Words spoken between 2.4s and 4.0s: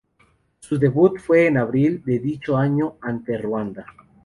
año ante Ruanda.